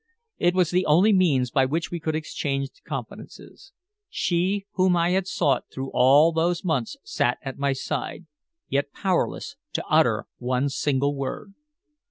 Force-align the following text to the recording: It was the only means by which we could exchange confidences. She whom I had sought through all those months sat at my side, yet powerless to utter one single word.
It 0.39 0.55
was 0.55 0.71
the 0.71 0.87
only 0.87 1.13
means 1.13 1.51
by 1.51 1.65
which 1.65 1.91
we 1.91 1.99
could 1.99 2.15
exchange 2.15 2.71
confidences. 2.83 3.71
She 4.09 4.65
whom 4.71 4.95
I 4.97 5.11
had 5.11 5.27
sought 5.27 5.65
through 5.71 5.91
all 5.93 6.31
those 6.31 6.63
months 6.63 6.97
sat 7.03 7.37
at 7.43 7.59
my 7.59 7.73
side, 7.73 8.25
yet 8.67 8.91
powerless 8.93 9.57
to 9.73 9.85
utter 9.87 10.25
one 10.39 10.69
single 10.69 11.15
word. 11.15 11.53